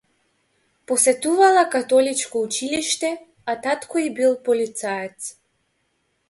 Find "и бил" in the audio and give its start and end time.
4.07-4.33